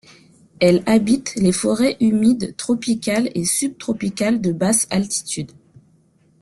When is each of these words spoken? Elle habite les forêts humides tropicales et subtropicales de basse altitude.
Elle 0.59 0.81
habite 0.87 1.35
les 1.35 1.51
forêts 1.51 1.95
humides 1.99 2.55
tropicales 2.57 3.29
et 3.35 3.45
subtropicales 3.45 4.41
de 4.41 4.51
basse 4.51 4.87
altitude. 4.89 5.51